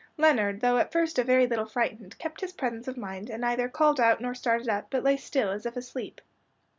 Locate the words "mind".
2.97-3.29